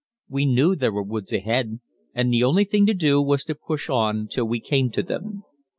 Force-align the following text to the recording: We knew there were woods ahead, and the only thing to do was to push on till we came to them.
We 0.27 0.45
knew 0.45 0.75
there 0.75 0.91
were 0.91 1.03
woods 1.03 1.31
ahead, 1.31 1.79
and 2.15 2.33
the 2.33 2.43
only 2.43 2.65
thing 2.65 2.87
to 2.87 2.93
do 2.95 3.21
was 3.21 3.43
to 3.43 3.53
push 3.53 3.87
on 3.87 4.27
till 4.31 4.45
we 4.45 4.59
came 4.59 4.89
to 4.93 5.03
them. 5.03 5.43